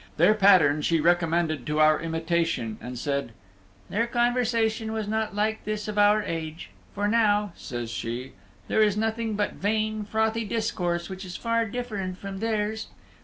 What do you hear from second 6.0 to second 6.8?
age.